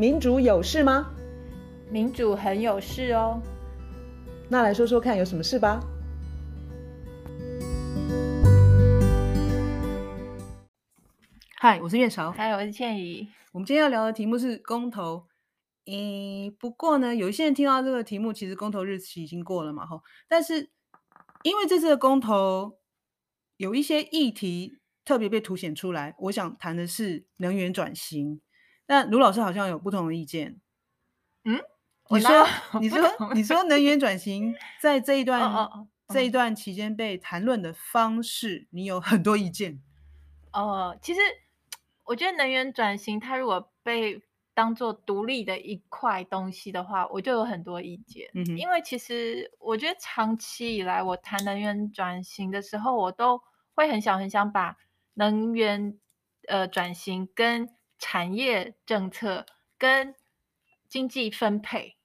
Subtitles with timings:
[0.00, 1.12] 民主有事吗？
[1.90, 3.42] 民主很有事哦。
[4.48, 5.80] 那来说说看，有什么事吧？
[11.56, 12.30] 嗨，我是月韶。
[12.30, 13.28] 嗨，我是倩怡。
[13.50, 15.26] 我们今天要聊的题目是公投。
[15.86, 20.04] 诶，不过呢，有一些人听到这个题目，其实公投日期已经过了嘛，吼。
[20.28, 20.70] 但是
[21.42, 22.78] 因为这次的公投
[23.56, 28.40] 有一些议题特别被凸显出来，我想谈的是能源转型。
[28.88, 30.60] 那卢老师好像有不同的意见。
[31.44, 31.60] 嗯，
[32.10, 32.46] 你说，
[32.82, 32.98] 你说，
[33.34, 39.80] 你说能源转型在这一段哦哦哦这一段期间被谈论的方式，你有很多意见。
[40.52, 41.20] 哦，其实。
[42.08, 44.22] 我觉得能源转型，它如果被
[44.54, 48.30] 当做独立的一块东西的话，我就有很多意见。
[48.32, 53.42] 嗯，因为其实我觉得长期以来，我谈能源转型的时候，我都
[53.74, 54.78] 会很想很想把
[55.12, 55.98] 能源
[56.46, 57.68] 呃转型跟
[57.98, 60.14] 产业政策跟
[60.88, 61.96] 经济分配，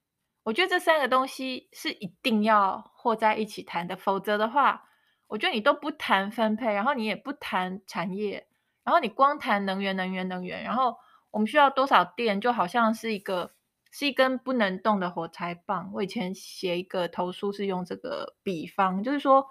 [0.43, 4.89] 我觉得这三个东西是一定要和在一起谈的，否则的话，
[5.27, 8.47] 我觉得你都不谈分配，然后你也不谈产业。
[8.83, 10.97] 然后你光谈能源，能源，能源，然后
[11.31, 13.53] 我们需要多少电，就好像是一个
[13.91, 15.89] 是一根不能动的火柴棒。
[15.93, 19.47] 我以前写一个投书是用这个比方，就是说，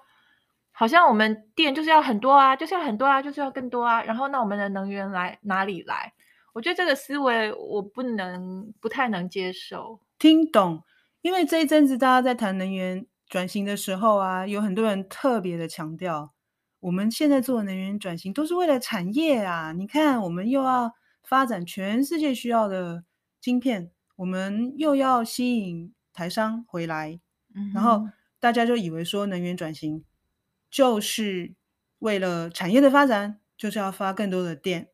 [0.71, 4.03] 好像我们电就是要很多啊，就是要很多啊，就是要更多啊。
[4.03, 6.13] 然后那我们的能源来哪里来？
[6.53, 10.01] 我觉得这个思维我不能不太能接受。
[10.19, 10.83] 听懂？
[11.21, 16.33] 因为这一阵子大家在谈能源转型的时候啊，有很多人特别的强调。
[16.81, 19.73] 我们现在做的能源转型都是为了产业啊！
[19.73, 23.05] 你看，我们又要发展全世界需要的
[23.41, 27.21] 晶片，我们又要吸引台商回来，
[27.55, 28.09] 嗯、然后
[28.41, 30.05] 大家就以为说能源转型
[30.69, 31.55] 就是
[32.01, 34.89] 为了产业的发展，就是要发更多的电。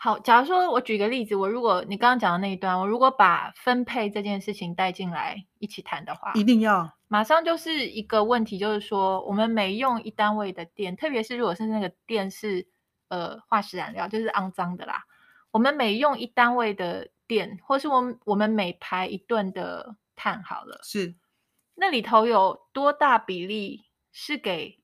[0.00, 6.88] 好，假如说我举个例子，我如果你刚刚讲的那一段，我如果把分配这件事情带进来一起谈的话，一定要。
[7.08, 12.68] 马上就是一个问题，就是说，我们每用一单位的电，特别是如果是那个电是
[13.08, 15.04] 呃化石燃料，就是肮脏的啦。
[15.50, 21.16] 我们每用一单位的电，或是我们我们每排一吨的碳，好了，是
[21.74, 24.78] 那里头有多大比例是给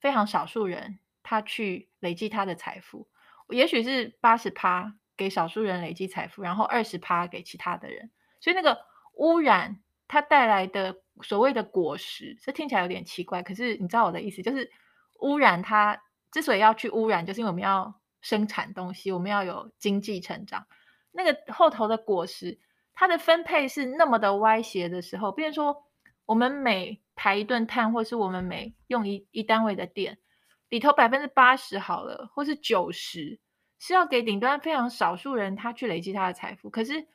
[0.00, 3.06] 非常少数人他去累积他的财富？
[3.50, 8.10] 也许是八十趴给少数人累积财富，然后二十趴给其他的人。
[8.40, 8.78] 所以那个
[9.14, 10.96] 污染它带来的。
[11.20, 14.70] 所谓的果实，这听起来有点奇怪，可是你知道我的意思，就是
[15.18, 16.00] 污染它
[16.30, 20.68] 之所以要去污染，就是因为我们要生产东西，我们要有经济成长。
[21.10, 22.60] 那个后头的果实，
[22.94, 25.82] 它的分配是那么的歪斜的时候，比如说
[26.24, 30.18] 我们每排一顿碳，或是我们每用一一单位的电，
[30.68, 33.38] 里头百分之八十好了，或是九十，
[33.78, 37.06] 是要给顶端非常少数人他去累积他的财富，可是。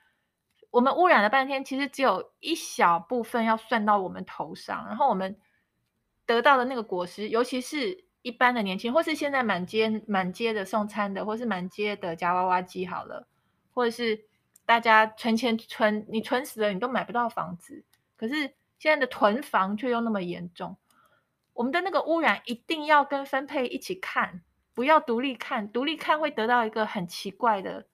[0.71, 5.37] 我们污染了半天，其实只有一小部分要算到我们头上，然后我们
[6.25, 13.27] 得到的那个果实，尤其是一般的年轻，或是现在满街满街的送餐的，或是满街的夹娃娃机好了，
[13.71, 14.19] 或者是
[14.65, 17.85] 大家存钱存，你存死了你都买不到房子，
[18.17, 18.33] 可是
[18.79, 20.75] 现在的囤房却又那么严重，
[21.53, 24.41] 我们的那个污染一定要跟分配一起看，
[24.73, 27.85] 不要独立看，独立看会得到一个很奇怪的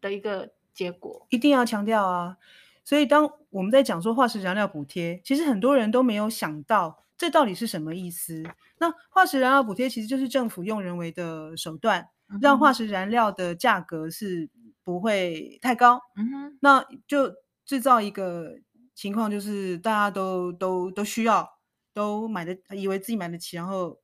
[0.00, 0.50] 的一个。
[0.74, 2.36] 结果一定要强调啊！
[2.84, 8.42] 所以当我们在讲说化石燃料补贴，其实很多人都没有想到这到底是什么意思。
[8.78, 12.08] 那化石燃料补贴其实就是政府用人为的手段，
[12.40, 14.50] 让化石燃料的价格是
[14.82, 16.00] 不会太高。
[16.16, 17.32] 嗯哼，那就
[17.64, 18.56] 制造一个
[18.96, 21.48] 情况，就是大家都都都需要，
[21.94, 24.02] 都买的以为自己买得起，然后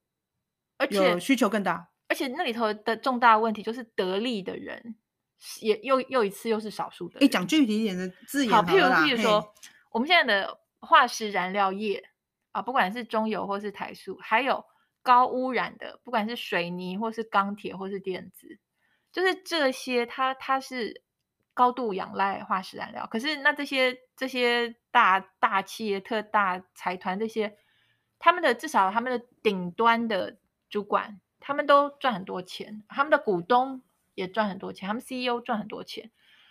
[0.78, 4.96] 而且需求更大，而且那里头的重大问题就是得利的人。
[5.62, 7.18] 也又又一次又是少数的。
[7.18, 9.54] 哎，讲具体一点的字眼好，譬如譬如说，
[9.90, 12.10] 我们现在的化石燃料业
[12.52, 14.62] 啊，不管是中油或是台塑，还有
[15.00, 18.58] 高污染的，不管是水泥或是钢铁或是电子，
[19.10, 21.02] 就是这些它，它它是
[21.54, 23.08] 高度仰赖化石燃料。
[23.10, 27.56] 可是那这些这些大大企业、特大财团这些，
[28.20, 30.36] 他们的至少他们的顶端的
[30.68, 33.82] 主管，他们都赚很多钱，他们的股东。
[34.16, 36.10] 也赚很多钱，他们 CEO 赚很多钱。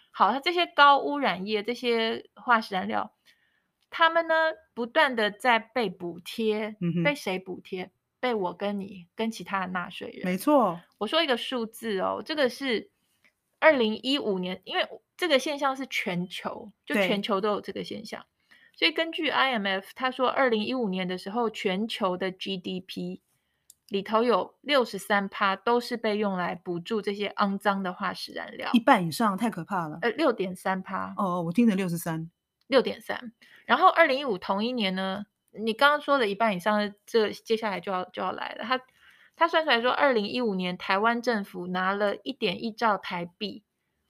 [0.09, 3.13] 好，他这些高污染业，这些化石燃料，
[3.91, 4.33] 他们呢
[4.73, 7.91] 不断的在被补贴，嗯、被谁补贴？
[8.19, 10.25] 被我跟你跟其他的纳税人。
[10.25, 12.89] 没错，我说一个数字哦，这个是
[13.59, 18.25] 二零一五年，因为这个现象是全球，就全球都有这个现象，对
[18.79, 23.19] 所以根据 IMF，他说二零一五年的时候，全球的 GDP
[23.89, 29.99] 里头有六十三趴都是被用来补助这些肮脏的化石燃料，一半以上太可怕了。
[30.01, 31.13] 呃，六点三趴。
[31.17, 32.31] 哦，我听成六十三，
[32.67, 33.33] 六点三。
[33.65, 38.63] 然后二零一五同一年呢，你刚刚说的一半以上，这接下来就要就要来了。
[38.63, 38.79] 他
[39.35, 43.65] 他算出来说，二零一五年台湾政府拿了一点一兆台币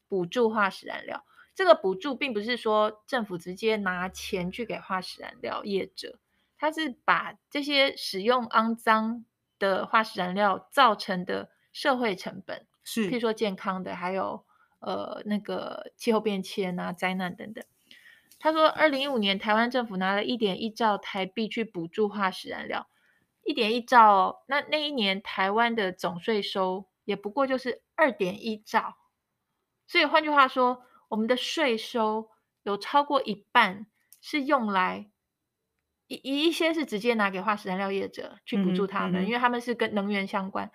[0.07, 1.25] 补助化石燃料。
[1.59, 6.17] 这个补助并不是说政府直接拿钱去给化石燃料业者，
[6.57, 9.25] 他是把这些使用肮脏。
[9.59, 14.45] 的化石燃料造成的社会成本是，譬如说健康的，还有
[14.79, 17.61] 呃那个气候变迁啊、灾难等等。
[18.39, 22.88] 他说，二零一五年台湾政府拿了一点一兆台币去补助化石燃料，
[23.44, 28.95] 一点一兆哦，那那一年台湾的总税收也不过就是二点一兆，
[29.88, 32.29] 所以换句话说，我们的税收
[32.63, 33.85] 有超过一半
[34.21, 35.11] 是用来。
[36.11, 40.67] 一一些是直接拿给化石燃料业者去补助他们，嗯嗯、因为他们是跟能源相关；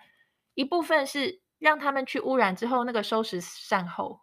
[0.53, 4.21] 一部分是让他们去污染之后那个收拾善后，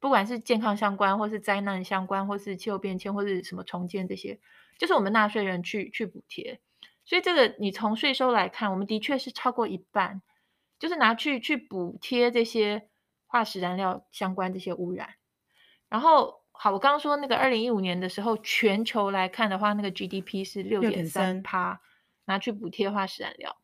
[0.00, 4.40] 不管是健康相关，或是灾难相关，或是气候变迁，或是什么重建这些，
[4.76, 6.60] 就是我们纳税人去去补贴。
[7.04, 10.20] 所以这个你从税收来看，我们的确是超过一半，
[10.80, 12.88] 就是拿去去补贴这些
[13.28, 15.14] 化石燃料相关这些污染，
[15.90, 16.40] 然后。
[16.62, 21.80] 好，我刚刚说那个二零一五年的时候，全球来看的话，那个 GDP 是六点三趴，
[22.26, 23.56] 拿去补贴化石燃料。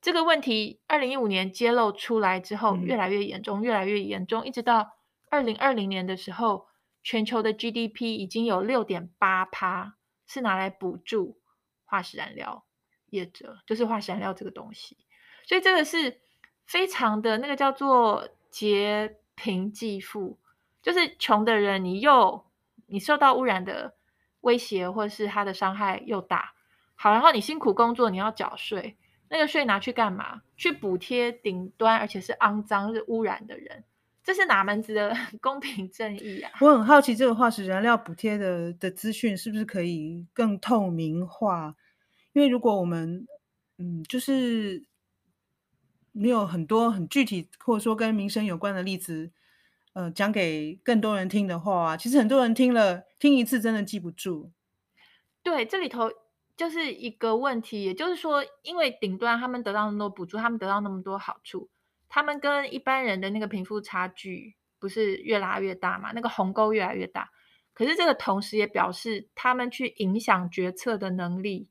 [0.00, 4.92] 这个问题，二零一五年揭露出来之后，越来越严重，嗯、越来越严重，一直到
[5.30, 6.68] 二零二零年的时候，
[7.02, 9.96] 全球的 GDP 已经有六点八趴
[10.28, 11.40] 是拿来补助
[11.86, 12.64] 化石燃料
[13.06, 14.96] 业者，就是化石燃料这个东西。
[15.44, 16.20] 所以这个是
[16.66, 20.38] 非常的那个叫做劫贫济富。
[20.88, 22.46] 就是穷的人，你又
[22.86, 23.94] 你受到污染的
[24.40, 26.54] 威胁，或者是他的伤害又大，
[26.94, 28.96] 好，然后你辛苦工作，你要缴税，
[29.28, 30.40] 那个税拿去干嘛？
[30.56, 33.84] 去补贴顶端，而且是肮脏、是污染的人，
[34.24, 36.50] 这是哪门子的 公平正义啊？
[36.62, 41.76] 我很好奇，这个化石燃料补贴的的资讯是不是可以更透明化？
[42.32, 43.26] 因为如果我们
[43.76, 44.86] 嗯，就是
[46.12, 49.32] 没有很多很具体，或者说跟民生有关的例子。
[49.94, 54.52] 呃，讲给更多人听的话，啊其实很多人听了听一次真的记不住。
[55.42, 56.08] 对，这里头
[56.56, 61.68] 就是一个问题，也就是说，因为顶端他们得到那么多补助，他们得到那么多好处，
[62.08, 66.12] 他们跟一般人的那个贫富差距不是越拉越大嘛？
[66.14, 67.30] 那个鸿沟越来越大。
[67.72, 71.68] 可是这个同时也表示，他们去影响决策的能力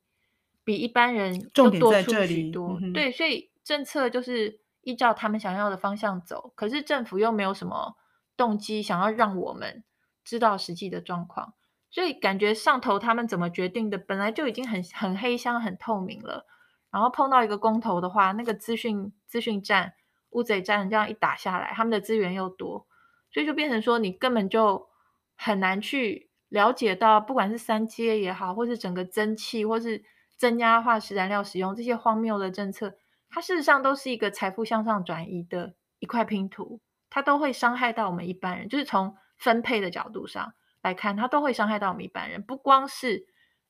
[0.64, 2.80] 比一般人就多出许多。
[2.81, 7.96] 嗯、对，所以政策就是依照他们想要的方向走，可是政府又没有什么。
[8.38, 9.84] 动机想要让我们
[10.24, 11.56] 知道实际的状况，
[11.89, 16.45] 所以感觉上头他们怎么决定的，本来就已经很很黑箱、很透明了。
[16.89, 19.94] 然后碰到一个公投的话，那个资讯资讯站、
[20.30, 22.88] 乌贼站这样一打下来，他们的资源又多，
[23.30, 24.88] 所以就变成说你根本就
[25.36, 30.04] 很难去了解到，不管是三阶也好，或是整个蒸汽，或是
[30.38, 32.95] 增加化石燃料使用这些荒谬的政策，
[33.30, 36.80] 它事实上都是一个财富向上转移的一块拼图。
[37.09, 42.42] 它都会伤害到我们一般人，就是从分配的角度上来看，它都会伤害到我们一般人。
[42.42, 43.25] 不光是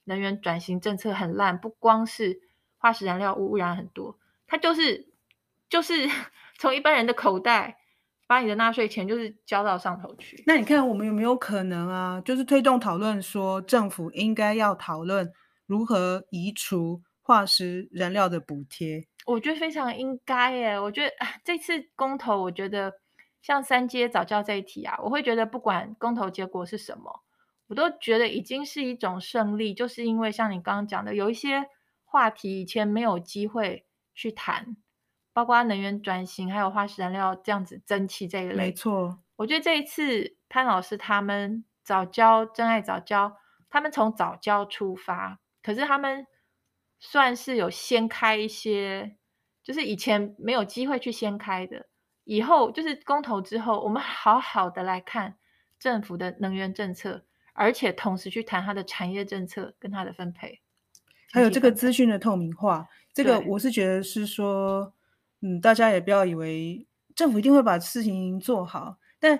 [0.05, 2.39] 能源转型政策很烂，不光是
[2.77, 4.17] 化石燃料污染很多，
[4.47, 5.09] 它就是
[5.69, 6.09] 就是
[6.57, 7.77] 从一般人的口袋
[8.27, 10.43] 把你的纳税钱就是交到上头去。
[10.47, 12.21] 那你看我们有没有可能啊？
[12.21, 15.31] 就是推动讨论说，政府应该要讨论
[15.65, 19.07] 如何移除化石燃料的补贴。
[19.25, 20.79] 我觉得非常应该耶。
[20.79, 21.13] 我觉得
[21.43, 22.93] 这次公投，我觉得。
[23.41, 27.23] 像三阶早教这一题啊，我会觉得不管公投结果是什么，
[27.67, 31.69] 我都觉得已经是一种胜利，就是因为像你刚刚讲的，有一些
[32.03, 34.75] 话题以前没有机会去谈，
[35.33, 38.55] 包括能源转型，还有化石燃料这样子蒸汽这一类。
[38.55, 43.37] 没错，我觉得这一次潘老师他们早教真爱早教，
[43.69, 46.25] 他们从早教出发，可是他们
[46.99, 49.17] 算是有掀开一些，
[49.61, 51.87] 就是以前没有机会去掀开的。
[52.27, 55.35] 以后就是公投之后，我们好好的来看
[55.79, 60.59] 政府的能源政策，而且同时去谈它的产业政策跟它的分配，
[61.31, 62.85] 还有这个资讯的透明化。
[63.13, 64.91] 这个我是觉得是说，
[65.41, 69.39] 嗯，大家也不要以为政府一定会把事情做好，但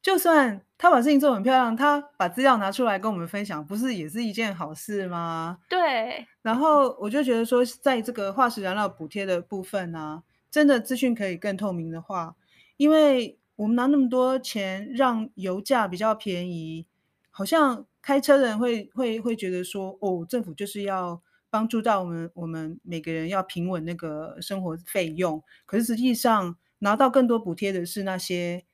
[0.00, 5.58] 就算他把事情做很漂亮，他把资料拿出来跟我们分享，不是也是一件好事吗？
[5.68, 6.24] 对。
[6.42, 10.22] 然后我就觉得说，在这个化石燃料补贴的部分呢、啊。
[10.50, 12.36] 真的资讯可以更透明的话，
[12.76, 16.86] 因为我们拿那么多钱让油价比较便宜，
[17.30, 25.42] 好像开车的人会会会觉得说，哦，政府就是要帮助到我们我们每个人要平稳那个生活费用。
[25.66, 28.64] 可是实际上拿到更多补贴的是那些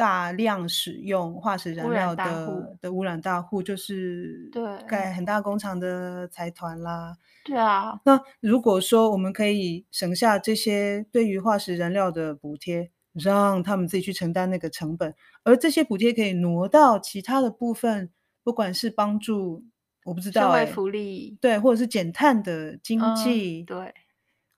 [0.00, 7.18] 大量使用化石燃料的的污染大户，就是对盖很大工厂的财团啦。
[7.44, 18.08] 对啊，那如果说我们可以省下这些对于化石燃料的补贴，让他们自己去承担那个成本，而这些补贴可以挪到其他的部分，
[18.42, 19.66] 不管是帮助
[20.06, 23.94] 我不知道、欸、社会福利，对，或者是减碳的经济，嗯、对，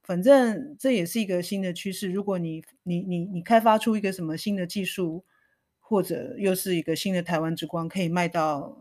[0.05, 2.13] 反正这也是一个新的趋势。
[2.13, 5.25] 如果你你你你开发出一个什么新的技术，
[5.93, 8.79] 或者又是一个新的台湾之光，可以卖到。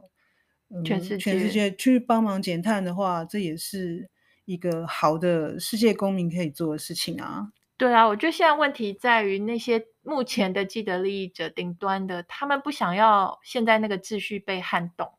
[0.86, 4.10] 全世界，全世界去帮忙减碳的话，这也是
[4.46, 7.52] 一个好的世界公民可以做的事情啊。
[7.76, 15.12] 对啊，我觉得现在问题在于那些目前的既得利益者顶端的，他们不想要现在那个秩序被撼动。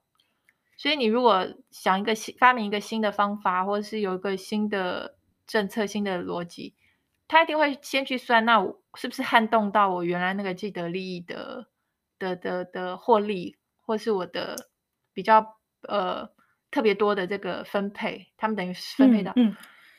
[0.78, 6.75] 所以你如果想一个新发明一个新的方法，或者是有一个新的政策、新的逻辑，
[7.28, 11.66] 他一定会先去算，那我是不是撼动到我原来那个既得利益的
[12.22, 14.68] 的的的获利，或是我的。
[15.14, 15.46] 比较
[15.88, 16.26] 呃
[16.70, 19.56] 特别多的这个分配，他们等于是分配到，嗯，嗯，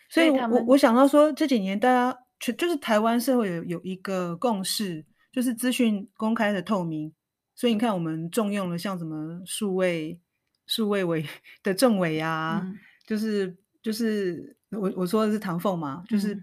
[0.09, 7.13] 所以我我想到说这几年大家全就是台湾社会有有一个共识，就是资讯公开的透明，
[7.53, 10.19] 所以你看我们重用了像什么数位
[10.65, 11.23] 数位委
[11.61, 12.75] 的政委啊，嗯、
[13.05, 16.33] 就是就是我我说的是唐凤嘛，就是、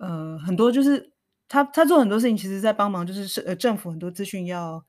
[0.00, 1.12] 嗯、呃很多就是
[1.48, 4.84] 他他做很多事情，其实在帮忙，就是呃政府很多资讯要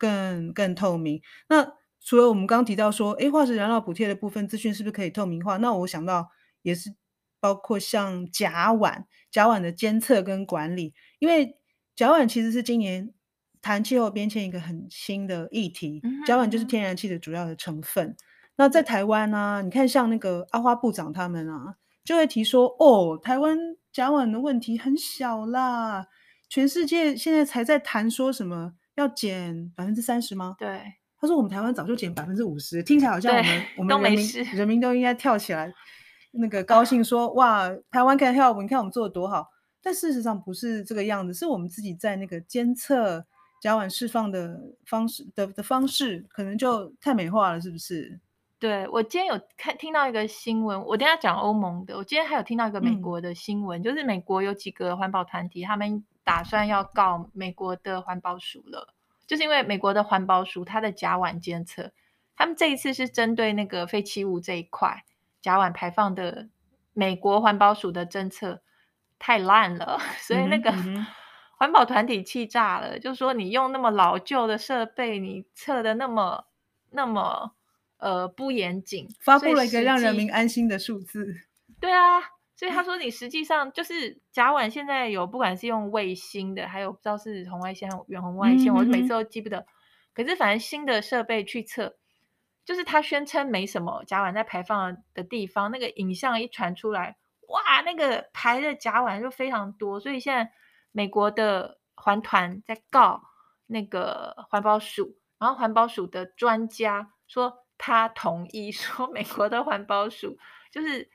[0.00, 1.74] 更更透明，那。
[2.02, 5.58] 除了我们刚刚提到说，诶，化石燃料补贴的部分资讯是不是可以透明化？
[5.58, 6.30] 那我想到
[6.62, 6.94] 也是
[7.40, 11.58] 包括像甲烷、甲烷的监测跟管理，因为
[11.94, 13.12] 甲烷其实是今年
[13.60, 16.00] 谈气候变迁一个很新的议题。
[16.26, 18.16] 甲烷就是天然气的主要的成分。
[18.56, 23.58] 那在台湾呢、啊，你看像那个阿花部长他们啊，就会提说，哦，台湾
[23.92, 26.06] 甲烷的问题很小啦，
[26.48, 30.56] 全世界现在才在谈说什么要减百分之三十吗？
[30.58, 30.80] 对。
[31.22, 35.70] 他说：“我们台湾早就减百分之五十，听起来好像我们我们人民人民都应该跳起来，
[36.30, 39.46] 那个高兴说哇，台湾可以跳舞，你看我们做的多好。
[39.82, 43.22] 但事实上不是这个样子，是我们自己在那个监测
[43.60, 48.18] 甲烷释放的方式的的方式，可能就太美化了，是不是？
[48.58, 51.98] 对，我今天有看听到一个新闻，我等下讲欧盟的。
[51.98, 58.94] 我今天还有听到一个美国的新闻，嗯、就是美国有几个环保团体，他们打算要告美国的环保署了。”
[59.26, 61.92] 就是因为美国的环保署，它的甲烷监测，
[62.34, 65.04] 他们这一次是针对那个废弃物这一块
[65.40, 66.48] 甲烷排放的，
[66.92, 68.62] 美国环保署的政策
[69.20, 70.72] 太烂了， 所以那个
[71.56, 76.46] 环保团体气炸了，就说你用那么老旧的设备，你测的那么
[76.90, 77.52] 那么
[77.98, 81.36] 呃不严谨，发布了一个让人民安心的数字。
[81.78, 82.39] 对啊。
[82.60, 89.64] 所以他说，你实际上就是甲烷，现在有不管是用卫星的，还有不知道是红外线、远红外线，我每次都记不得。
[90.12, 91.96] 可是反正新的设备去测，
[92.62, 97.16] 就是他宣称没什么甲烷在排放的地方，那个影像一传出来，
[97.48, 99.98] 哇，那个排的甲烷就非常多。
[99.98, 100.52] 所以现在
[100.92, 103.22] 美国的环团在告
[103.68, 110.36] 那个环保署，然后环保署的专家说他同意，说美国的环保署
[110.70, 111.10] 就是。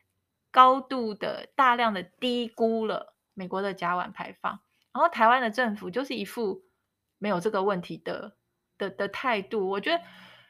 [0.55, 4.62] 高度的、大量的低估了美国的甲烷排放，
[4.93, 6.63] 然后台湾的政府就是一副
[7.17, 8.38] 没有这个问题的
[8.77, 9.69] 的的态度。
[9.69, 10.01] 我觉得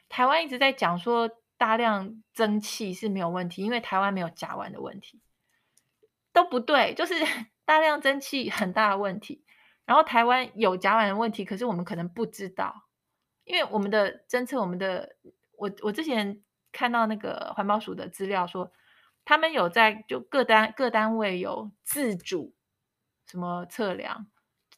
[0.08, 5.24] 台湾一直在讲说大量蒸汽是没有问题，因为台湾没有甲烷的问题，
[6.32, 7.16] 都不对，就是
[7.66, 9.44] 大量蒸汽很大的问题。
[9.86, 12.84] 然后台湾有甲烷的问题，可是我们可能不知道，
[13.44, 15.16] 因为我们的侦测，我们的
[15.58, 18.72] 我我之前看到那个环保署的资料说。
[19.26, 22.54] 他们有在就各单各单位有自主
[23.28, 24.28] 什么测量，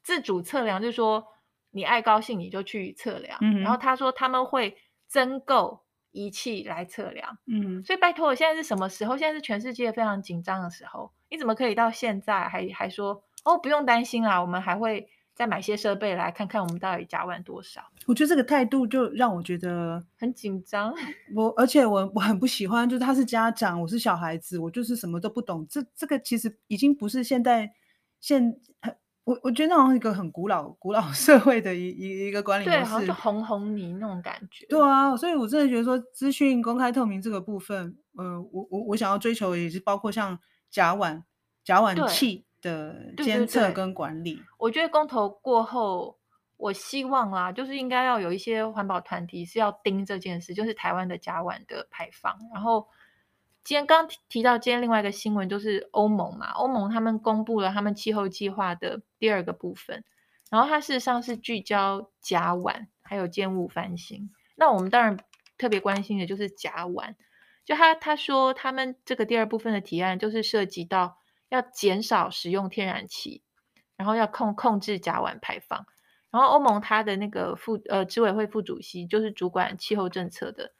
[0.01, 1.27] 自主测量就是说
[1.69, 4.77] 你爱高兴你就去测量，嗯、然后他说他们会
[5.07, 9.17] 增购仪器来测量，嗯，所以拜托，现在是什么时候？
[9.17, 15.09] 现在是全世界非常紧张的时候，你怎么可以到现在还还说哦不用担心啦，我们还会。
[15.37, 17.79] 再买些设备来看看我们到底甲烷多少？
[18.07, 20.91] 我觉得这个态度就让我觉得很紧张。
[21.35, 25.63] 我而且我我很不喜欢，就是他是家长，我是小孩子，我就是什么都不懂。
[25.69, 27.71] 这这个其实已经不是现代
[28.19, 28.59] 现，
[29.25, 34.65] 我我觉得那好像一个很古老古老 社会的一一一个管理模式，对，好像就哄哄你那种感觉。
[34.65, 40.39] 对啊，所以我真的觉得说资讯公开透明这个部分，呃，我我我想要追求的也是包括像
[40.71, 41.21] 甲烷
[41.63, 42.46] 甲烷气。
[42.61, 46.17] 的监测跟管理，对对对，我觉得公投过后，
[46.57, 52.87] 我希望啦，就是应该要有一些环保团体是要盯这件事，就是台湾的甲烷的排放，然后
[53.63, 60.03] 今天刚提到今天另外一个新闻，就是欧盟嘛，欧盟他们公布了他们气候计划的第二个部分，
[60.49, 64.31] 然后它事实上是聚焦甲烷还有建物翻新。
[64.55, 65.17] 那我们当然
[65.57, 67.15] 特别关心的就是甲烷，
[67.65, 71.17] 就他他说他们这个第二部分的提案就是涉及到
[71.49, 73.43] 要减少使用天然气，
[73.95, 75.85] 然后要控控制甲烷排放。
[76.29, 80.73] 然后欧盟它的那个副呃执委会副主席就是主管气候政策的。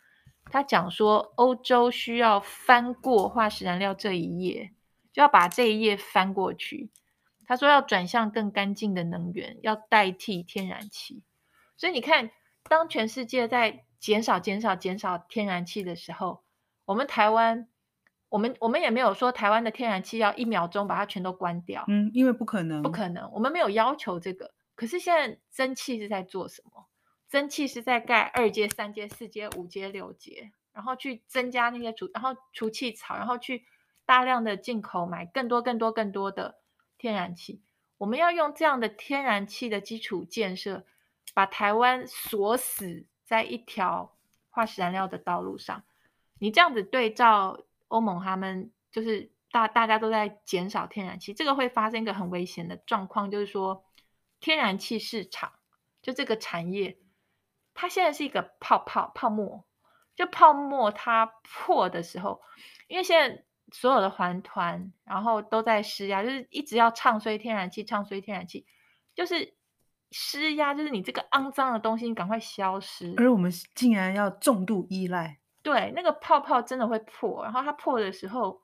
[0.50, 4.71] 他讲说，欧洲需要翻过化石燃料这一页，
[5.12, 6.89] 就要把这一页翻过去。
[7.45, 11.24] 他说要转向更干净的能源，要代替天然气。
[11.75, 12.31] 所以你看，
[12.63, 16.43] 当全世界在减少、减少、减少天然气的时候，
[16.86, 17.67] 我们台湾，
[18.29, 21.86] 我们我们也没有说台湾的天然气要一秒钟把它全都关掉。
[21.88, 24.51] 嗯，因为不可能，不可能，我们没有要求这个。
[24.75, 26.86] 可是现在蒸汽是在做什么？
[27.29, 33.65] 蒸汽是在盖二阶、三阶、四阶、五阶、六阶，然后去增加那些除，然后除气槽，然后去
[34.05, 36.55] 大量的进口买更多、更多、更多的
[36.98, 37.62] 天然气。
[37.98, 40.86] 我们要用这样的天然气的基础建设，
[41.34, 44.13] 把台湾锁死在一条
[44.50, 45.84] 化石燃料的道路上。
[46.39, 53.86] 你这样子对照欧盟，他们就是大大家都在减少天然气，这个会发生一个很危险的状况，就是说
[54.39, 55.53] 天然气市场
[56.01, 57.00] 就这个产业。
[57.79, 59.63] 它现在是一个泡泡泡沫，
[60.15, 62.41] 就泡沫它破的时候，
[62.88, 68.65] 因为现在所有的环团然后都在施压，就是一直要唱衰天然气，唱衰天然气，
[69.13, 69.53] 就是
[70.10, 73.13] 施压，就是你这个肮脏的东西，你赶快消失。
[73.17, 78.62] 而我们竟然要重度依赖，对，那个泡泡真的会破，然后它破的时候，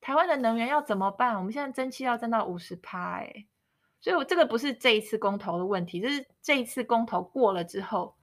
[0.00, 1.36] 台湾的能源要怎么办？
[1.36, 3.46] 我们现在蒸汽要增到五十趴，哎，
[4.00, 8.14] 所以我这个不是这一次公投的问题，就是这一次公投过了之后。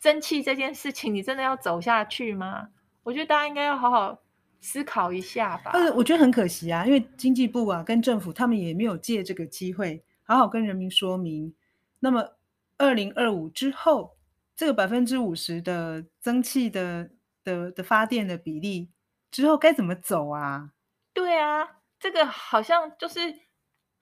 [0.00, 2.70] 蒸汽这件事情，你真的要走下去吗？
[3.02, 4.18] 我觉得大家应该要好好
[4.62, 5.72] 思考一下吧。
[5.74, 11.54] 呃，我觉得很可惜啊，因为经济部啊跟政府他们也没有借这个机会好好跟人民说明。
[11.98, 12.30] 那么，
[12.78, 14.16] 二零二五之后，
[14.56, 17.10] 这个百分之五十的蒸汽的
[17.48, 18.90] 的的发电的比例
[19.30, 20.72] 之后该怎么走啊？
[21.14, 21.66] 对啊，
[21.98, 23.18] 这个好像就是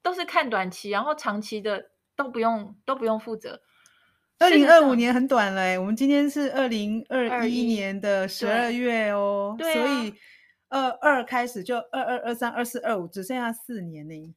[0.03, 3.63] 都是看短期，然后长期的都不用都不用负责。
[4.39, 10.15] 二零二五年很短了，欸，我们今天是二零二一年的十二月哦，对对啊，所以
[10.69, 14.35] 二二开始就二二二三二四二五，只剩下四年呢。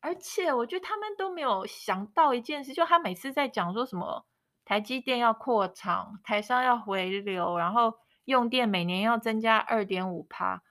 [0.00, 4.26] 而且我觉得他们都没有想到一件事，就他每次在讲说什么
[4.64, 7.94] 台积电要扩厂，台商要回流，然后
[8.26, 10.62] 用电每年要增加二点五趴，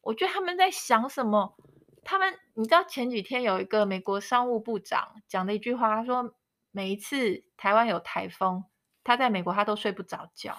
[0.00, 1.56] 我觉得他们在想什么？
[2.02, 6.34] 他们你知道前几天有一个美国商务部长讲的一句话，他说。
[6.72, 8.64] 每一次台湾有台风，
[9.02, 10.58] 他在美国他都睡不着觉。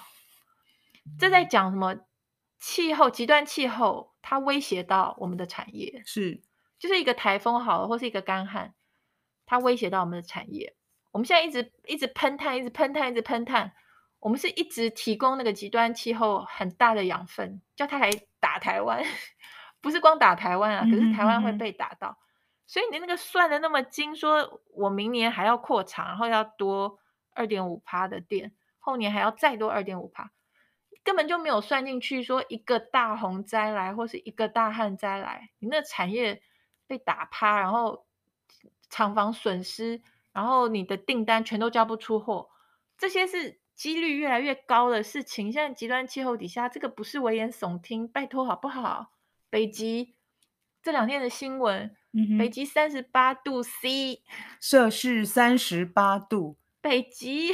[1.19, 1.95] 这在讲什么？
[2.57, 6.01] 气候极端气候，它威胁到我们的产业。
[6.07, 6.41] 是，
[6.79, 8.73] 就是一个台风好了，或是一个干旱，
[9.45, 10.75] 它威胁到我们的产业。
[11.11, 13.73] 我们现在一直一直喷碳，一直喷碳，一直喷碳。
[14.19, 19.03] 我们是一直提供那个极端气候很大的养分，叫他来打台湾，
[19.81, 22.09] 不是光打台湾啊，可是台湾会被打到。
[22.09, 22.23] 嗯嗯嗯
[22.67, 26.99] 所以你那个算的那么精，说我明年还要扩厂，然后要多
[27.33, 30.31] 二点五趴的电，后年还要再多二点五趴，
[31.01, 32.21] 根本就没有算进去。
[32.23, 36.41] 说一个大洪灾来，或是一个大旱灾来，你那产业
[36.87, 38.05] 被打趴，然后
[38.89, 40.01] 厂房损失，
[40.33, 42.49] 然后你的订单全都交不出货，
[42.97, 45.49] 这些是几率越来越高的事情。
[45.51, 49.13] 现在极端气候底下，这个不是危言耸听，拜托好不好？
[49.49, 50.15] 北极
[50.81, 51.95] 这两天的新闻。
[52.39, 54.23] 北极三十八度 C，
[54.59, 56.57] 摄氏三十八度。
[56.81, 57.53] 北极，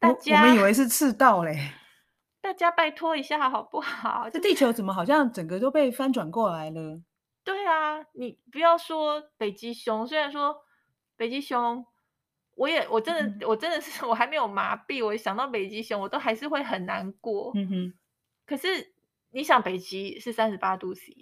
[0.00, 1.72] 大家我，我们以为是赤道嘞。
[2.40, 4.30] 大家拜托一下好不好？
[4.30, 7.02] 这地球怎么好像整个都被翻转过来了？
[7.44, 10.56] 对啊，你不要说北极熊，虽然说
[11.14, 11.84] 北极熊，
[12.58, 17.52] 我也我真的、嗯、我真的是 我还没有麻痹，我想到北极熊，我都还是会很难过。
[17.54, 17.94] 嗯哼。
[18.44, 18.92] 可是
[19.30, 21.14] 你想，北极是三十八度 C，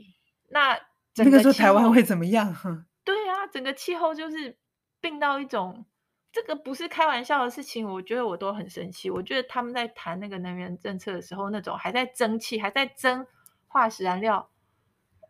[0.48, 0.80] 那。
[1.18, 2.54] 那个时候台湾会怎么样？
[3.02, 4.58] 对啊，整个气候就是
[5.00, 5.86] 病到一种，
[6.30, 7.90] 这个不是开玩笑的事情。
[7.90, 9.08] 我觉得我都很生气。
[9.08, 13.26] 我觉得他们在谈那个能源政策的时候，那种还在蒸汽，还在蒸
[13.66, 14.50] 化石燃料，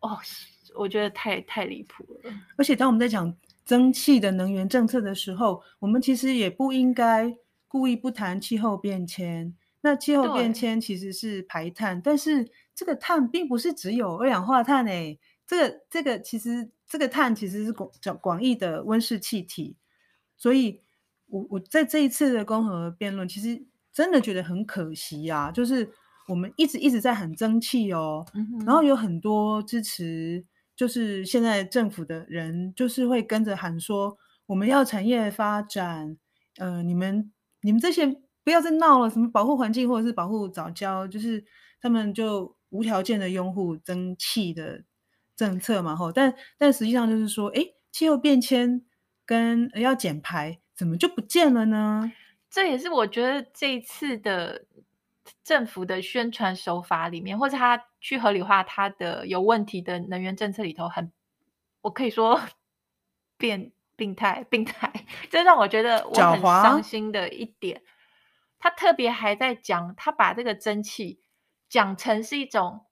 [0.00, 0.18] 哦，
[0.74, 2.32] 我觉得太太离谱了。
[2.58, 3.32] 而且当我们在讲
[3.66, 7.36] 蒸汽的能源政策的时候，我们其实也不应该
[7.68, 9.54] 故意不谈气候变迁。
[9.82, 15.20] 那气候变迁其实是排碳，但是这个碳并不是只有二氧化碳诶、欸。
[15.46, 19.76] 这个这个其实这个碳其实是广广广义的温室气体，
[20.36, 20.80] 所以
[21.28, 25.88] 我我在这一次的公和辩论，其实真的觉得很可惜啊，就是
[26.26, 30.44] 我们一直一直在喊争气哦，嗯，然后有很多支持，
[30.76, 36.16] 就是现在政府的人，就是会跟着喊说，我们要产业发展，
[36.58, 38.06] 呃，你们你们这些
[38.44, 41.44] 不要再闹了，什么保护环境或者是保护早教，就是
[41.80, 44.84] 他们就无条件的拥护争气的
[45.34, 48.84] 政策嘛，吼，但但实际上就是说，哎，气候变迁
[49.24, 52.12] 跟要减排，怎么就不见了呢？
[52.50, 54.66] 这也是我觉得这一次的
[55.42, 61.12] 政府的宣传手法里面，或者他去合理化它的有问题的能源政策里头很，很
[61.80, 62.40] 我可以说
[63.36, 64.92] 变病态、病态，
[65.28, 67.82] 这让我觉得我很伤心的一点。
[68.60, 71.20] 他特别还在讲，他把这个蒸汽
[71.68, 72.86] 讲成是一种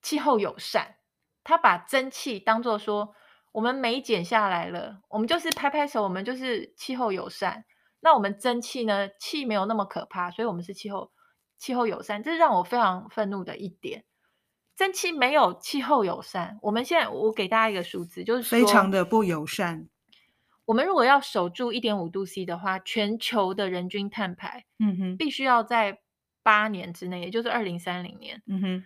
[0.00, 0.94] 气候友善，
[1.42, 3.16] 他把蒸汽当做说
[3.50, 7.64] 我们煤减下来了，我们就是拍拍手，我们就是气候友善。
[7.98, 9.08] 那我们蒸汽呢？
[9.18, 11.10] 气没有那么可怕，所以我们是气候
[11.58, 14.04] 气候友善，这是让我非常愤怒的一点。
[14.76, 16.58] 蒸汽没有气候友善。
[16.62, 19.88] 我们现在我给大家一个数字，就是非常的不友善。
[20.64, 26.00] 我们如果要守住一点五度 C 的话，全球的人均碳排，嗯哼，必须要在
[26.42, 28.84] 八年之内，也就是二零三零年，嗯哼，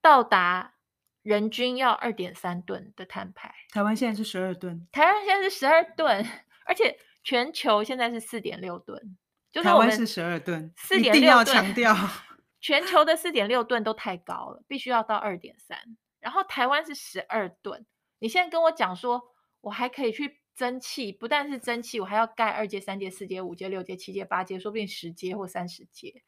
[0.00, 0.74] 到达
[1.22, 3.54] 人均要二点三吨的碳排。
[3.70, 6.26] 台湾现在是十二吨，台湾现在是十二吨，
[6.66, 6.98] 而且。
[7.24, 9.18] 全球现在是四点六吨，
[9.50, 11.94] 就是台湾是十二吨，四点六吨，一定要强调，
[12.60, 15.78] 全球的四点六吨都太高了，必须要到二点三。
[16.20, 17.86] 然后台湾是十二吨，
[18.18, 19.22] 你现在跟我讲说，
[19.60, 26.22] 我还可以去蒸汽，不但是蒸汽，我还要盖二阶、三阶、四阶、五阶、六阶、七阶、八阶，说不定十阶或三十阶，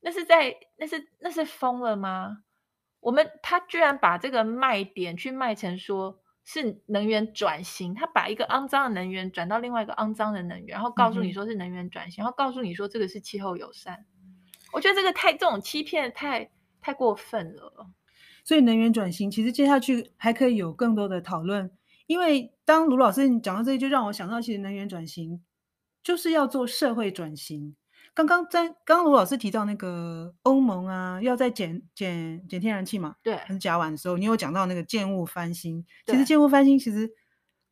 [0.00, 2.38] 那是在那是那是疯了吗？
[3.00, 6.20] 我们他居然把这个卖点去卖成说。
[6.44, 14.04] 是能源转型，他把一个肮脏的能源转到另外一个肮脏的能源，然后告诉你说是能源转型，嗯、然后告诉你说这个是气候友善。
[14.72, 17.88] 我觉得这个太这种欺骗太太过分了。
[18.44, 21.70] 所以能源转型其实接下去还可以有更多的讨论，
[22.06, 25.42] 因为当卢老师你讲到这里，就让我想到其实能源转型
[26.02, 27.74] 就是要做社会转型。
[28.14, 35.84] 刚刚在刚刚卢老师提到那个欧盟啊，要在减减减天然气嘛，对，还是甲烷的时候，你有讲到那个建物翻新。
[36.06, 37.10] 其实建物翻新其实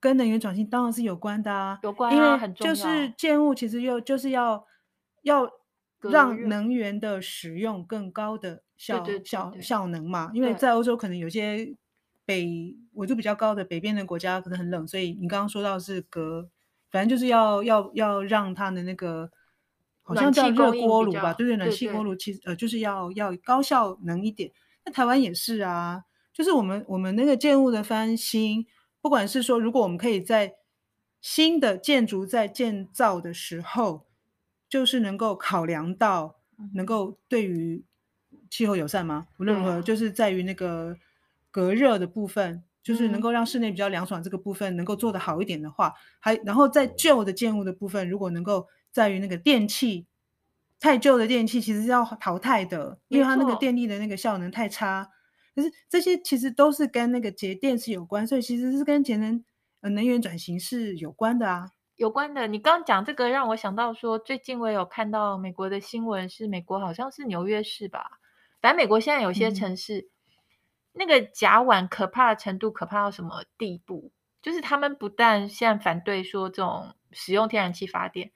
[0.01, 4.67] 跟能源转型当然是有关的啊，有关啊，因为就是建物其实又就是要
[5.23, 5.49] 要
[6.01, 10.33] 让能源的使用更高的效效效能嘛。
[10.35, 11.73] 因为在欧洲可能有些
[12.27, 16.51] 北纬度比较高的北边的国家可能很冷，所以你刚刚说到是隔，
[16.91, 19.31] 反正就是要要要让它的那个。
[20.05, 24.51] 好像叫热锅炉吧，对对，暖气锅炉其实呃就是要要高效能一点。
[24.85, 28.67] 那台湾也是啊，就是我们我们那个建物的翻新，
[29.01, 30.55] 不管是说如果我们可以在
[31.21, 34.07] 新的建筑在建造的时候，
[34.69, 36.41] 就是能够考量到
[36.75, 37.85] 能够对于
[38.51, 39.29] 气候友善吗？
[39.39, 40.97] 无论如何，就是在于那个
[41.53, 48.67] 隔热的部分，就是能够让室内比较凉爽这个部分能够做得好一点的话，还然后在旧的建物的部分，如果能够。
[48.93, 50.07] 在于那个电器，
[50.79, 55.11] 太旧的电器其实是要淘汰的，因为它那个电力的那个效能太差。
[55.55, 59.45] 可是这些其实都是跟那个节电是有关，所以其实是跟节能
[59.81, 62.47] 呃能源转型是有关的啊，有关的。
[62.47, 68.19] 你刚刚讲这个让我想到说，最近我有看到美国的新闻，是美国好像是纽约市吧，
[68.61, 70.33] 反正美国现在有些城市，嗯、
[70.93, 74.11] 那个甲烷可怕的程度可怕到什么地步？
[74.41, 78.33] 就是他们不但现在反对说这种使用天然气发电。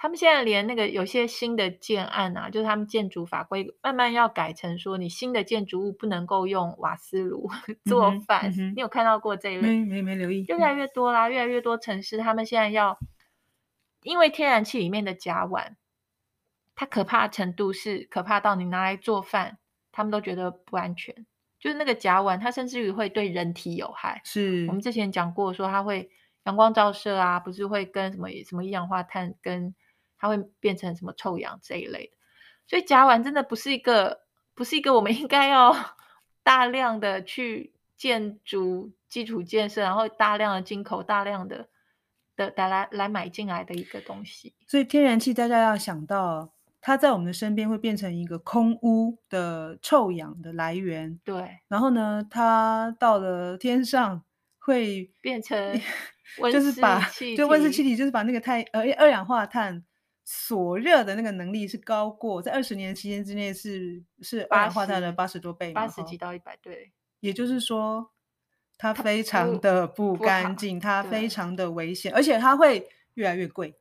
[0.00, 7.50] 他们现在连那个有些新的建案啊，就是他们建筑法规慢慢要改成说，你新的建筑物不能够用瓦斯炉
[7.84, 8.48] 做饭。
[8.50, 9.62] 嗯嗯、你有看到过这一类？
[9.62, 10.44] 没没没留意。
[10.48, 12.96] 越来越多啦，越来越多城市，他们现在要，
[14.04, 15.72] 因为天然气里面的甲烷，
[16.76, 19.58] 它可怕的程度是可怕到你拿来做饭，
[19.90, 21.26] 他们都觉得不安全。
[21.58, 24.20] 就是那个甲烷，它甚至于会对人体有害。
[24.24, 26.08] 是我们之前讲过，说它会
[26.44, 29.74] 阳光照射啊，不是会跟什么什么一氧化碳跟
[30.18, 32.16] 它会变成什么臭氧这一类的，
[32.66, 34.22] 所以甲烷真的不是一个，
[34.54, 35.74] 不是一个我们 应该要
[36.42, 41.68] 大量的去建筑基础建设，然后大量的进口大量的
[42.36, 44.54] 的来来买进来的一个东西。
[44.66, 51.20] 所以天然气大家要想到，它在我们的身边会变成一个空污的臭氧的来源。
[51.24, 54.22] 对，然后呢，它到了天上
[54.58, 55.58] 会变成
[56.38, 57.00] 温室就是把
[57.36, 59.84] 就温室气体，就是把那个太呃二氧化碳。
[60.30, 66.92] 锁热的那个能力是高过在二十年期间之内是是二氧化碳的八十多倍，八十几到一百对。
[67.20, 68.12] 也就是说，
[68.76, 73.74] 它非常的不干净，它，它非常的危险，而且它会越来越贵。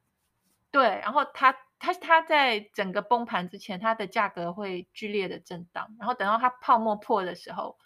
[0.71, 7.77] 对，然后它它它在整个崩盘之前，它的价格会剧烈的震荡，然后等到它泡沫破的时候，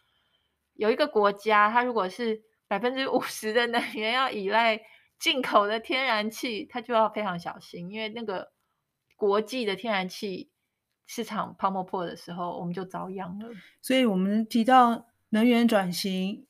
[0.75, 4.79] 有一个国家，它如果是百分之五十的能源要依赖
[5.21, 8.51] 进口的天然气，它就要非常小心，因为那个
[9.15, 10.49] 国际的天然气
[11.05, 13.49] 市场泡沫破的时候，我们就遭殃了。
[13.81, 16.45] 所以，我们提到能源转型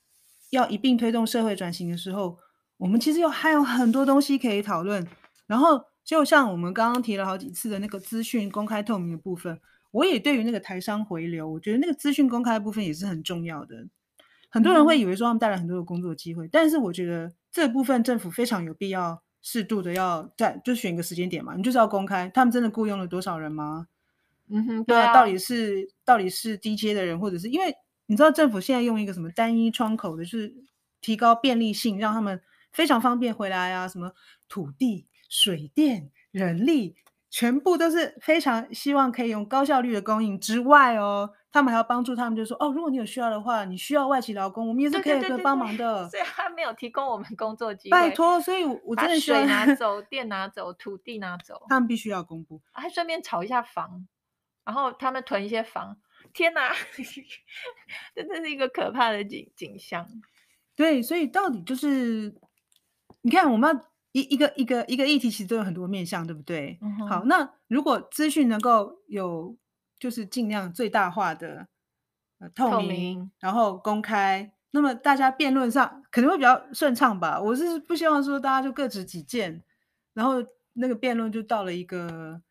[0.50, 2.40] 要一并推动社会转型的时候，
[2.78, 5.06] 我们其实有还有很多东西可以讨论，
[5.46, 5.86] 然后。
[6.04, 13.88] 就像我们刚刚提了好几次的那个资讯公开透明的部分，我也对于那个台商回流，我觉得那个资讯公开的部分也是很重要的。
[14.52, 23.88] 很多人会以为说他们带来很多的工作机会，嗯、但是我觉得这部分政府非常有必要适度的要在就选一个时间点嘛，你就是要公开他们真的雇佣了多少人吗？
[24.50, 27.74] 嗯哼，对啊，到底是到底是低阶的人，或者是因为
[28.06, 30.54] 你知道政府现在用一个什么单一窗口的，就是
[31.00, 32.40] 提高便利性，让他们
[32.72, 34.12] 非常方便回来啊，什么
[34.48, 35.08] 土地。
[35.34, 36.94] 水电、人力，
[37.30, 46.08] 全部都是非常希望可以用高效率的供应之外哦，他们还要帮助他们，就说哦，如果你有需要的话，你需要外籍劳工，我们也是可以可以帮忙的。
[46.10, 54.08] 所以他没有提供我们工作机会，拜托，所以我真的需要水拿走， 电拿走，土地拿走，他们必须要公布，还顺便炒一下房，
[54.64, 55.98] 然后他们囤一些房，
[56.34, 56.72] 天哪，
[58.16, 60.08] 真的是一个可怕的景景象。
[60.76, 62.34] 对，所以到底就是，
[63.22, 63.92] 你看我们要。
[64.14, 66.78] 一一个一个一个议题其实都有很多面向，对不对？
[66.82, 69.56] 嗯、好，那如果资讯能够有，
[70.02, 71.68] 就是尽量最大化的
[72.40, 77.40] 呃透明，透明，然后公开，那么大家辩论上可能会比较顺畅吧。
[77.40, 79.62] 我是不希望说大家就各执己见，
[80.14, 82.42] 然后那个辩论就到了一个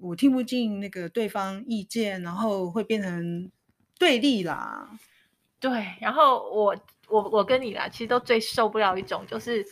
[0.00, 3.48] 我听不进那个对方意见，然后会变成
[3.96, 4.98] 对立啦。
[5.60, 6.76] 对，然后我
[7.08, 9.64] 我我跟你啦，其实都最受不了一种就是。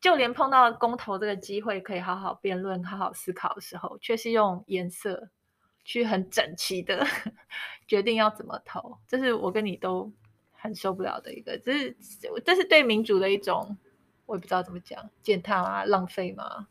[0.00, 5.28] 就连碰到公投这个机会，可以好好辩论、好好思考的时候，却是用颜色
[5.84, 7.06] 去很整齐的
[7.86, 10.10] 决定要怎么投，这是我跟你都
[10.52, 11.96] 很受不了的一个，这是
[12.44, 13.76] 这是对民主的一种，
[14.26, 16.68] 我也不知道怎么讲，践踏啊，浪费嘛，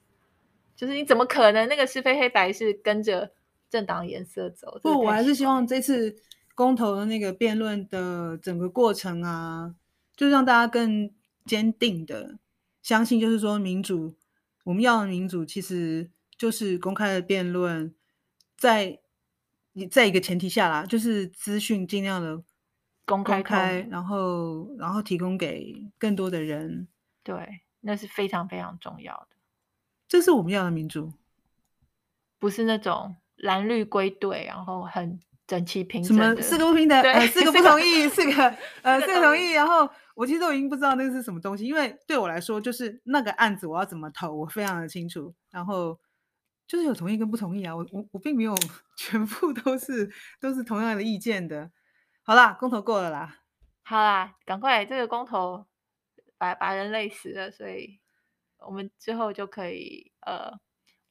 [0.76, 3.32] 就是你怎么可能那个是非黑白是跟着
[3.70, 4.80] 政党颜色走？
[4.82, 6.16] 不，我还是希望这次
[6.56, 9.76] 公投的那个辩论的整个过程啊，
[10.16, 11.12] 就让大家更
[11.46, 12.38] 坚定的。
[12.82, 14.16] 相信就是说，民主，
[14.64, 17.94] 我们要的民主其实就是公开的辩论，
[18.62, 19.00] 在
[19.90, 22.44] 在一个前提下啦，就是资讯尽量的
[23.08, 26.88] 公开，公开，然后然后提供给更多的人。
[27.24, 29.36] 对，那是非常非常重要的。
[30.08, 31.14] 这是我们要的民主，
[32.38, 39.90] 不是那种蓝绿归队，然后很整齐平什么四个不平等，呃，四个不同意，四个呃，四个同意，然后。
[40.14, 45.34] 我其实都已经不知道那个是什么东西，因为对我来说，就是那个案子我要怎么投，我非常的清楚。
[45.50, 45.98] 然后
[46.72, 48.56] 就是有同意跟不同意啊，我我我并没有
[48.96, 51.70] 全部都是都是同样的意见的。
[52.24, 53.40] 好啦，公投过了啦，
[53.84, 55.66] 好啦，赶快这个公投
[56.38, 58.00] 把把人累死了，所以
[58.60, 60.50] 我们之后就可以呃，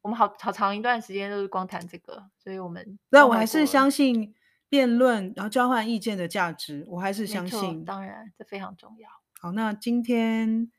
[0.00, 4.34] 我们好好长一段时间都是光谈这个，所以我们那我还是相信。
[4.70, 7.84] 辩论，然后交换意见的价值，我还是相信。
[7.84, 9.10] 当然，这非常重要。
[9.40, 10.70] 好，那今天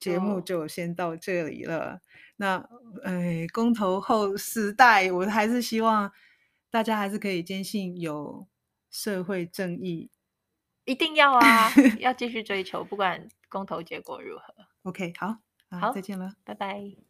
[0.00, 1.92] 节目就先到这里了。
[1.92, 2.00] 哦、
[2.40, 2.56] 那，
[3.04, 6.10] 哎，公投后时代，我还是希望
[6.70, 8.48] 大家还是可以坚信有
[8.90, 10.10] 社会正义，
[10.86, 14.54] 一定要啊， 要继续追求，不管公投结果如何。
[14.84, 15.36] OK，好，
[15.68, 17.09] 好，再见了，拜拜。